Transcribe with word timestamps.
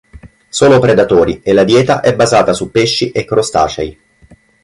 Sono 0.49 0.79
predatori 0.79 1.41
e 1.43 1.53
la 1.53 1.63
dieta 1.63 2.01
è 2.01 2.15
basata 2.15 2.53
su 2.53 2.71
pesci 2.71 3.11
e 3.11 3.23
crostacei. 3.23 3.99